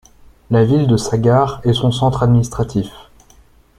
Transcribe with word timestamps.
La 0.49 0.65
ville 0.65 0.87
de 0.87 0.97
Sagar 0.97 1.61
est 1.63 1.73
son 1.75 1.91
centre 1.91 2.23
administratif. 2.23 2.91